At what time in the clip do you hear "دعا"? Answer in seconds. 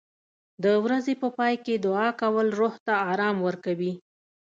1.85-2.09